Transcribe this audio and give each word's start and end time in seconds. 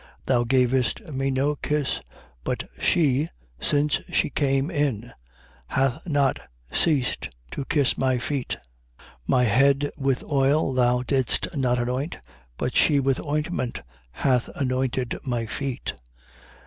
7:45. 0.01 0.09
Thou 0.25 0.43
gavest 0.45 1.09
me 1.13 1.29
no 1.29 1.55
kiss. 1.57 2.01
But 2.43 2.63
she, 2.79 3.27
since 3.59 4.01
she 4.11 4.31
cane 4.31 4.71
in, 4.71 5.13
hath 5.67 6.09
not 6.09 6.39
ceased 6.71 7.29
to 7.51 7.65
kiss 7.65 7.99
my 7.99 8.17
feet. 8.17 8.57
7:46. 8.97 9.05
My 9.27 9.43
head 9.43 9.91
with 9.95 10.23
oil 10.23 10.73
thou 10.73 11.03
didst 11.03 11.55
not 11.55 11.77
anoint. 11.77 12.17
But 12.57 12.75
she 12.75 12.99
with 12.99 13.23
ointment 13.23 13.83
hath 14.09 14.47
anointed 14.55 15.19
my 15.23 15.45
feet. 15.45 15.93